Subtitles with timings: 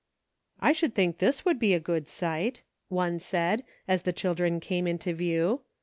[0.59, 4.87] "I should think this would be a good site," one said, as the children came
[4.87, 5.61] into view.